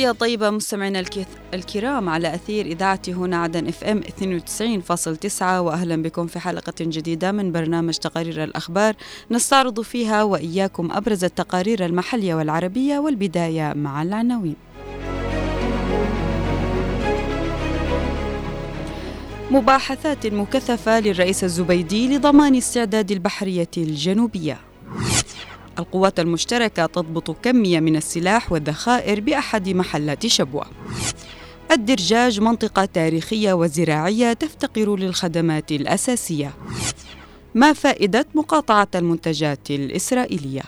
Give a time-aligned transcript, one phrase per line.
[0.00, 1.04] تحية طيبة مستمعينا
[1.54, 7.52] الكرام على أثير إذاعة هنا عدن إف إم 92.9 وأهلا بكم في حلقة جديدة من
[7.52, 8.94] برنامج تقارير الأخبار
[9.30, 14.56] نستعرض فيها وإياكم أبرز التقارير المحلية والعربية والبداية مع العناوين.
[19.50, 24.69] مباحثات مكثفة للرئيس الزبيدي لضمان استعداد البحرية الجنوبية.
[25.80, 30.66] القوات المشتركة تضبط كمية من السلاح والذخائر بأحد محلات شبوة
[31.70, 36.54] الدرجاج منطقة تاريخية وزراعية تفتقر للخدمات الأساسية
[37.54, 40.62] ما فائدة مقاطعة المنتجات الإسرائيلية؟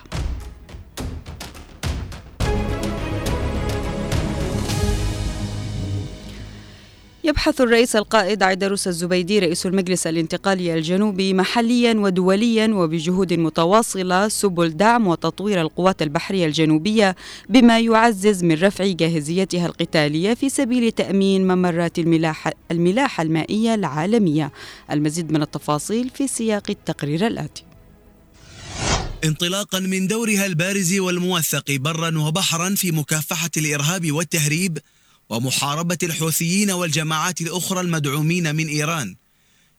[7.25, 15.07] يبحث الرئيس القائد عيدروس الزبيدي رئيس المجلس الانتقالي الجنوبي محليا ودوليا وبجهود متواصلة سبل دعم
[15.07, 17.15] وتطوير القوات البحرية الجنوبية
[17.49, 24.51] بما يعزز من رفع جاهزيتها القتالية في سبيل تأمين ممرات الملاحة, الملاحة المائية العالمية.
[24.91, 27.63] المزيد من التفاصيل في سياق التقرير الآتي.
[29.23, 34.77] انطلاقا من دورها البارز والموثق برا وبحرا في مكافحة الإرهاب والتهريب
[35.33, 39.15] ومحاربة الحوثيين والجماعات الأخرى المدعومين من إيران.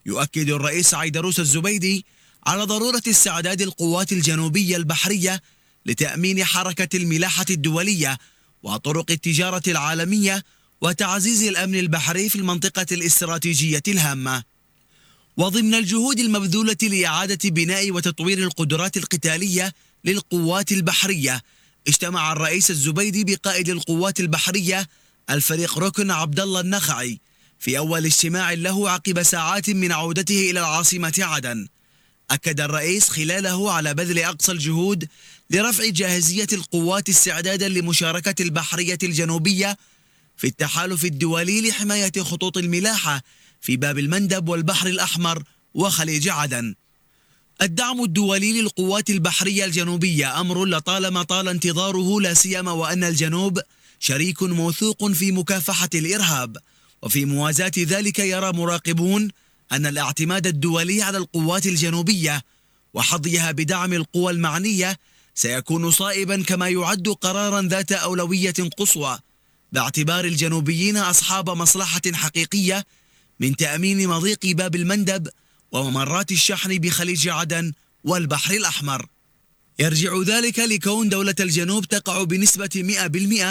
[0.07, 2.07] يؤكد الرئيس عيدروس الزبيدي
[2.47, 5.43] على ضرورة استعداد القوات الجنوبية البحرية
[5.87, 8.19] لتأمين حركة الملاحة الدولية
[8.63, 10.45] وطرق التجارة العالمية
[10.81, 14.43] وتعزيز الأمن البحري في المنطقة الاستراتيجية الهامة.
[15.37, 19.73] وضمن الجهود المبذولة لإعادة بناء وتطوير القدرات القتالية
[20.05, 21.43] للقوات البحرية
[21.89, 24.89] اجتمع الرئيس الزبيدي بقائد القوات البحرية
[25.31, 27.21] الفريق ركن عبد الله النخعي
[27.59, 31.69] في أول اجتماع له عقب ساعات من عودته إلى العاصمة عدن.
[32.31, 35.09] أكد الرئيس خلاله على بذل أقصى الجهود
[35.51, 39.79] لرفع جاهزية القوات استعدادا لمشاركة البحرية الجنوبية
[40.37, 43.23] في التحالف الدولي لحماية خطوط الملاحة
[43.61, 45.43] في باب المندب والبحر الأحمر
[45.75, 46.75] وخليج عدن.
[47.63, 53.61] الدعم الدولي للقوات البحرية الجنوبية أمر لطالما طال انتظاره لا سيما وأن الجنوب
[54.07, 56.57] شريك موثوق في مكافحة الإرهاب.
[57.03, 59.29] وفي موازاة ذلك يرى مراقبون
[59.73, 62.43] أن الاعتماد الدولي على القوات الجنوبية
[62.95, 64.97] وحظيها بدعم القوى المعنية
[65.35, 69.19] سيكون صائبا كما يعد قرارا ذات أولوية قصوى
[69.73, 72.85] باعتبار الجنوبيين أصحاب مصلحة حقيقية
[73.41, 75.29] من تأمين مضيق باب المندب
[75.73, 77.73] وممرات الشحن بخليج عدن
[78.05, 79.07] والبحر الأحمر.
[79.79, 82.71] يرجع ذلك لكون دولة الجنوب تقع بنسبة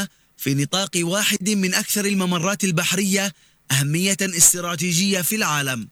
[0.06, 3.34] 100% في نطاق واحد من أكثر الممرات البحرية
[3.72, 5.88] أهمية استراتيجية في العالم.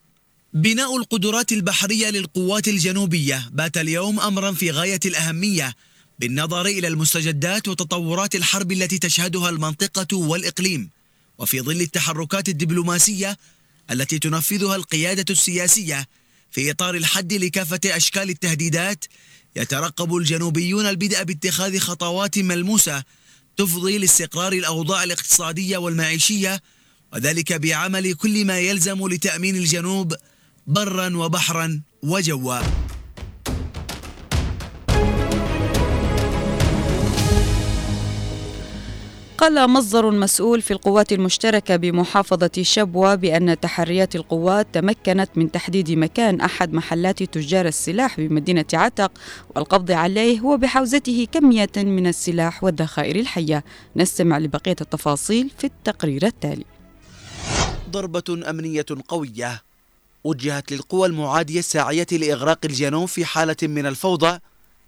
[0.54, 5.76] بناء القدرات البحرية للقوات الجنوبية بات اليوم أمرا في غاية الأهمية
[6.20, 10.90] بالنظر إلى المستجدات وتطورات الحرب التي تشهدها المنطقة والإقليم
[11.38, 13.38] وفي ظل التحركات الدبلوماسية
[13.92, 16.08] التي تنفذها القيادة السياسية
[16.52, 19.06] في إطار الحد لكافة أشكال التهديدات
[19.56, 23.04] يترقب الجنوبيون البدء باتخاذ خطوات ملموسة
[23.58, 26.62] تفضي لاستقرار الأوضاع الاقتصادية والمعيشية
[27.14, 30.14] وذلك بعمل كل ما يلزم لتأمين الجنوب
[30.68, 32.91] برا وبحرا وجوا.
[39.42, 46.42] قال مصدر مسؤول في القوات المشتركة بمحافظة شبوة بأن تحريات القوات تمكنت من تحديد مكان
[46.42, 49.12] أحد محلات تجار السلاح بمدينة عتق
[49.56, 53.64] والقبض عليه وبحوزته كمية من السلاح والذخائر الحية.
[53.96, 56.66] نستمع لبقية التفاصيل في التقرير التالي.
[57.90, 59.62] ضربة أمنية قوية
[60.24, 64.40] وجهت للقوى المعادية الساعية لإغراق الجنوب في حالة من الفوضى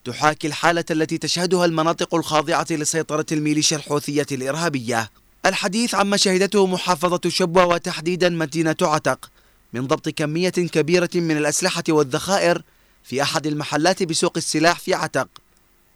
[0.06, 5.10] تحاكي الحالة التي تشهدها المناطق الخاضعة لسيطرة الميليشيا الحوثية الإرهابية.
[5.46, 9.30] الحديث عما شهدته محافظة شبوة وتحديدا مدينة عتق
[9.74, 12.62] من ضبط كمية كبيرة من الأسلحة والذخائر
[13.04, 15.28] في أحد المحلات بسوق السلاح في عتق.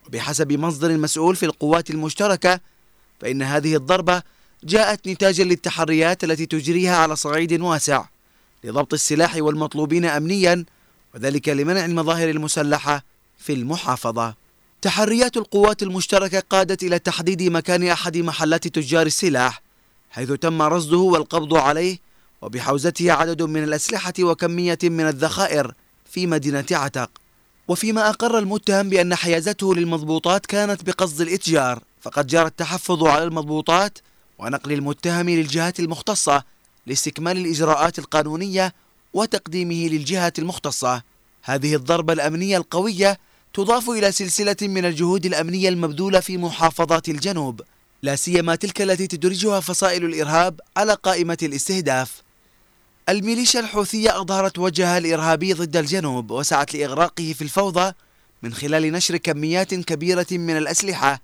[0.07, 2.59] وبحسب مصدر مسؤول في القوات المشتركة
[3.19, 4.21] فإن هذه الضربة
[4.63, 8.05] جاءت نتاجا للتحريات التي تجريها على صعيد واسع
[8.63, 10.65] لضبط السلاح والمطلوبين أمنيا
[11.15, 13.03] وذلك لمنع المظاهر المسلحة
[13.37, 14.33] في المحافظة.
[14.81, 19.61] تحريات القوات المشتركة قادت إلى تحديد مكان أحد محلات تجار السلاح
[20.09, 21.97] حيث تم رصده والقبض عليه
[22.41, 25.73] وبحوزته عدد من الأسلحة وكمية من الذخائر
[26.11, 27.09] في مدينة عتق.
[27.67, 33.99] وفيما أقر المتهم بأن حيازته للمضبوطات كانت بقصد الإتجار فقد جرى التحفظ على المضبوطات
[34.39, 36.43] ونقل المتهم للجهات المختصة
[36.85, 38.73] لاستكمال الإجراءات القانونية
[39.13, 41.01] وتقديمه للجهات المختصة.
[41.43, 43.19] هذه الضربة الأمنية القوية
[43.57, 47.61] تضاف إلى سلسلة من الجهود الأمنية المبذولة في محافظات الجنوب
[48.01, 52.21] لا سيما تلك التي تدرجها فصائل الإرهاب على قائمة الاستهداف.
[53.09, 57.93] الميليشيا الحوثية أظهرت وجهها الإرهابي ضد الجنوب وسعت لإغراقه في الفوضى
[58.43, 61.21] من خلال نشر كميات كبيرة من الأسلحة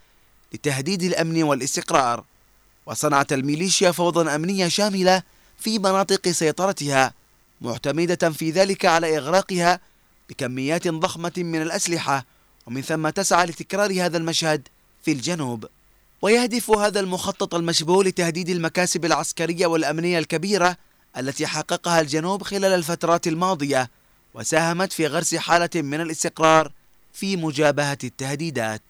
[0.54, 2.24] لتهديد الأمن والاستقرار.
[2.86, 5.24] وصنعت الميليشيا فوضى أمنية شاملة
[5.60, 7.14] في مناطق سيطرتها
[7.62, 9.80] معتمدة في ذلك على إغراقها
[10.30, 12.26] بكميات ضخمة من الأسلحة
[12.66, 14.68] ومن ثم تسعى لتكرار هذا المشهد
[15.04, 15.66] في الجنوب.
[16.22, 20.78] ويهدف هذا المخطط المشبوه لتهديد المكاسب العسكرية والأمنية الكبيرة
[21.18, 23.90] التي حققها الجنوب خلال الفترات الماضية
[24.34, 26.72] وساهمت في غرس حالة من الاستقرار
[27.14, 28.82] في مجابهة التهديدات.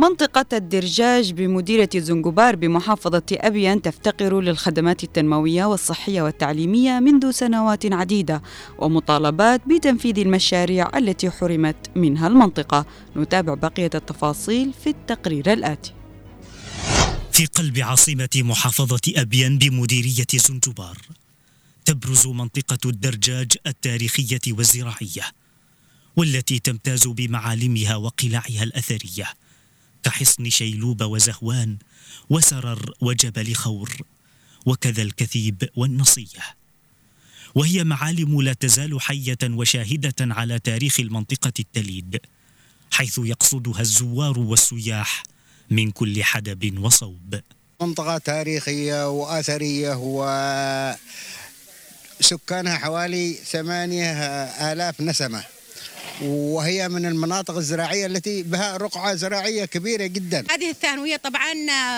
[0.00, 8.42] منطقة الدرجاج بمديرة زنجبار بمحافظة أبيان تفتقر للخدمات التنموية والصحية والتعليمية منذ سنوات عديدة
[8.78, 12.86] ومطالبات بتنفيذ المشاريع التي حرمت منها المنطقة.
[13.16, 15.92] نتابع بقية التفاصيل في التقرير الآتي.
[17.32, 20.98] في قلب عاصمة محافظة أبيان بمديرية زنجبار
[21.84, 25.24] تبرز منطقة الدرجاج التاريخية والزراعية
[26.16, 29.26] والتي تمتاز بمعالمها وقلاعها الأثرية.
[30.02, 31.76] كحصن شيلوب وزهوان
[32.30, 33.96] وسرر وجبل خور
[34.66, 36.56] وكذا الكثيب والنصية.
[37.54, 42.20] وهي معالم لا تزال حية وشاهدة على تاريخ المنطقة التليد
[42.90, 45.22] حيث يقصدها الزوار والسياح
[45.70, 47.40] من كل حدب وصوب.
[47.80, 49.96] منطقة تاريخية وأثرية
[52.20, 54.12] وسكانها حوالي ثمانية
[54.72, 55.44] آلاف نسمة.
[56.22, 60.44] وهي من المناطق الزراعية التي بها رقعة زراعية كبيرة جدا.
[60.50, 61.52] هذه الثانوية طبعا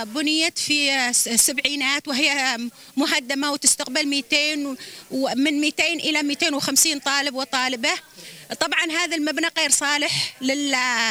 [0.04, 2.58] بنيت في السبعينات وهي
[2.96, 4.36] مهدمة وتستقبل 200
[5.10, 7.90] ومن 200 إلى 250 طالب وطالبة.
[8.60, 10.42] طبعا هذا المبنى غير صالح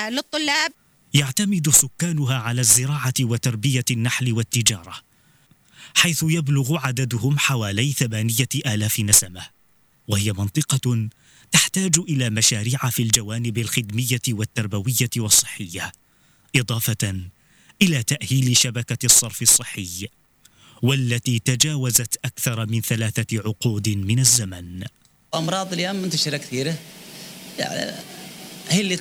[0.10, 0.72] للطلاب.
[1.14, 4.94] يعتمد سكانها على الزراعة وتربية النحل والتجارة
[5.96, 9.42] حيث يبلغ عددهم حوالي ثمانية آلاف نسمة
[10.08, 11.10] وهي منطقة
[11.52, 15.92] تحتاج إلى مشاريع في الجوانب الخدمية والتربوية والصحية
[16.56, 17.16] إضافة
[17.82, 20.08] إلى تأهيل شبكة الصرف الصحي
[20.82, 24.84] والتي تجاوزت أكثر من ثلاثة عقود من الزمن.
[25.36, 26.76] أمراض اليوم منتشرة كثيرة.
[27.60, 27.96] يعني
[28.70, 28.98] هي اللي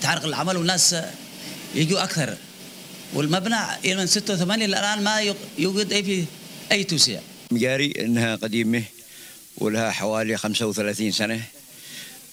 [0.00, 0.96] تعرق العمل والناس
[1.74, 2.36] يجوا أكثر.
[3.14, 6.24] والمبنى من 86 الآن ما يوجد أي في
[6.72, 7.20] أي توسيع.
[7.50, 8.82] مجاري إنها قديمة.
[9.58, 11.42] ولها حوالي 35 سنة.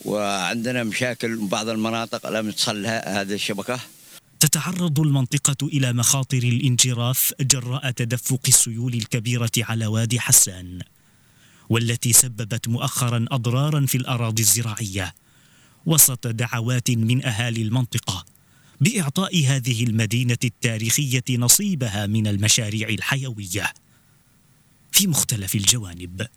[0.05, 3.79] وعندنا مشاكل بعض المناطق لم تصل هذه الشبكة.
[4.39, 10.79] تتعرض المنطقة إلى مخاطر الانجراف جراء تدفق السيول الكبيرة على وادي حسان
[11.69, 15.13] والتي سببت مؤخرا أضرارا في الأراضي الزراعية.
[15.85, 18.25] وسط دعوات من أهالي المنطقة
[18.81, 23.73] بإعطاء هذه المدينة التاريخية نصيبها من المشاريع الحيوية.
[24.91, 26.27] في مختلف الجوانب.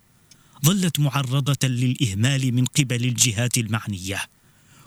[0.64, 4.22] ظلت معرضة للإهمال من قبل الجهات المعنية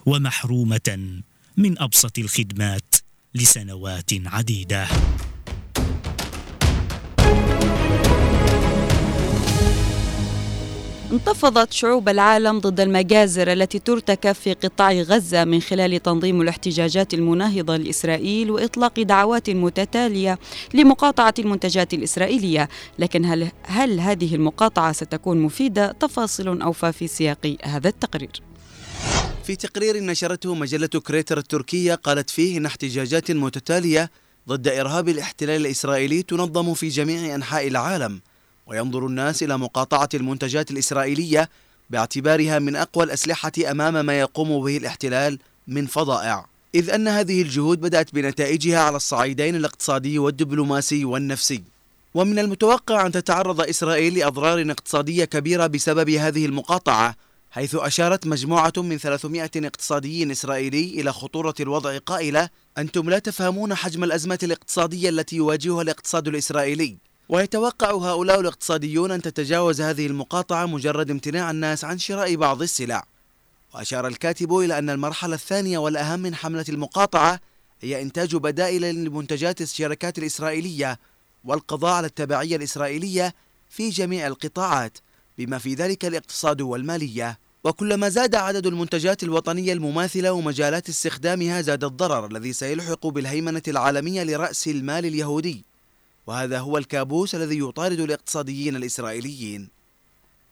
[0.05, 1.21] ومحرومة
[1.57, 2.95] من أبسط الخدمات
[3.35, 4.87] لسنوات عديدة.
[11.11, 17.77] انتفضت شعوب العالم ضد المجازر التي ترتكب في قطاع غزة من خلال تنظيم الاحتجاجات المناهضة
[17.77, 20.39] لإسرائيل وإطلاق دعوات متتالية
[20.73, 22.69] لمقاطعة المنتجات الإسرائيلية.
[22.99, 28.41] لكن هل, هل هذه المقاطعة ستكون مفيدة؟ تفاصيل أوفى في سياق هذا التقرير.
[29.43, 34.11] في تقرير نشرته مجلة كريتر التركية قالت فيه إن احتجاجات متتالية
[34.47, 38.21] ضد إرهاب الاحتلال الإسرائيلي تنظم في جميع أنحاء العالم.
[38.67, 41.49] وينظر الناس إلى مقاطعة المنتجات الإسرائيلية
[41.89, 46.45] باعتبارها من أقوى الأسلحة أمام ما يقوم به الاحتلال من فظائع
[46.75, 51.63] إذ أن هذه الجهود بدأت بنتائجها على الصعيدين الاقتصادي والدبلوماسي والنفسي.
[52.13, 57.15] ومن المتوقع أن تتعرض إسرائيل لأضرار اقتصادية كبيرة بسبب هذه المقاطعة
[57.51, 64.03] حيث أشارت مجموعة من 300 اقتصادي إسرائيلي إلى خطورة الوضع قائلة أنتم لا تفهمون حجم
[64.03, 66.97] الأزمة الاقتصادية التي يواجهها الاقتصاد الإسرائيلي.
[67.29, 73.05] ويتوقع هؤلاء الاقتصاديون أن تتجاوز هذه المقاطعة مجرد امتناع الناس عن شراء بعض السلع.
[73.73, 77.39] وأشار الكاتب إلى أن المرحلة الثانية والأهم من حملة المقاطعة
[77.81, 80.99] هي إنتاج بدائل لمنتجات الشركات الإسرائيلية
[81.43, 83.33] والقضاء على التبعية الإسرائيلية
[83.69, 84.97] في جميع القطاعات
[85.37, 87.39] بما في ذلك الاقتصاد والمالية.
[87.63, 94.67] وكلما زاد عدد المنتجات الوطنية المماثلة ومجالات استخدامها زاد الضرر الذي سيلحق بالهيمنة العالمية لرأس
[94.67, 95.65] المال اليهودي.
[96.27, 99.69] وهذا هو الكابوس الذي يطارد الاقتصاديين الإسرائيليين.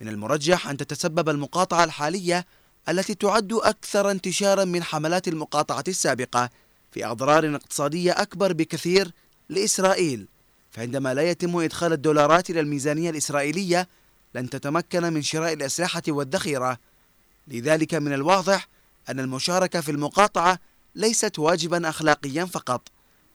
[0.01, 2.45] من المرجح أن تتسبب المقاطعة الحالية
[2.89, 6.49] التي تعد أكثر انتشارا من حملات المقاطعة السابقة
[6.91, 9.11] في أضرار اقتصادية أكبر بكثير
[9.49, 10.27] لإسرائيل.
[10.71, 13.87] فعندما لا يتم إدخال الدولارات إلى الميزانية الإسرائيلية
[14.35, 16.77] لن تتمكن من شراء الأسلحة والذخيرة.
[17.47, 18.67] لذلك من الواضح
[19.09, 20.59] أن المشاركة في المقاطعة
[20.95, 22.81] ليست واجبا أخلاقيا فقط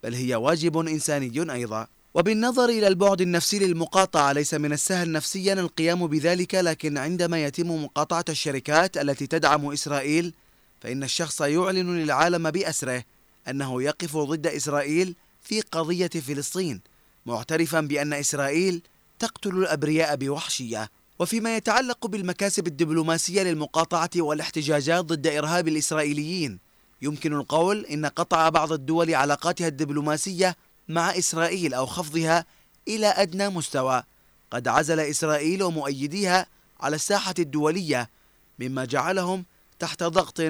[0.02, 1.86] بل هي واجب إنساني أيضا.
[2.14, 8.24] وبالنظر إلى البعد النفسي للمقاطعة ليس من السهل نفسيا القيام بذلك لكن عندما يتم مقاطعة
[8.28, 10.34] الشركات التي تدعم إسرائيل
[10.80, 13.04] فإن الشخص يعلن للعالم بأسره
[13.48, 16.80] أنه يقف ضد إسرائيل في قضية فلسطين
[17.26, 18.82] معترفا بأن إسرائيل
[19.18, 20.90] تقتل الأبرياء بوحشية.
[21.18, 26.58] وفيما يتعلق بالمكاسب الدبلوماسية للمقاطعة والاحتجاجات ضد إرهاب الإسرائيليين
[27.02, 30.56] يمكن القول إن قطع بعض الدول علاقاتها الدبلوماسية
[30.90, 32.44] مع إسرائيل أو خفضها
[32.88, 34.02] إلى أدنى مستوى.
[34.50, 36.46] قد عزل إسرائيل ومؤيديها
[36.80, 38.10] على الساحة الدولية
[38.58, 39.44] مما جعلهم
[39.78, 40.40] تحت ضغط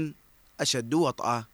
[0.60, 1.44] أشد وطأة.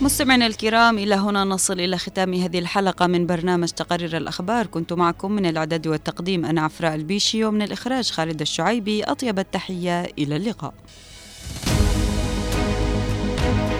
[0.00, 4.66] مستمعينا الكرام إلى هنا نصل إلى ختام هذه الحلقة من برنامج تقرير الأخبار.
[4.66, 9.04] كنت معكم من الإعداد والتقديم أنا عفراء البيشي ومن الإخراج خالد الشعيبي.
[9.04, 10.74] أطيب التحية إلى اللقاء.
[13.50, 13.79] Thank you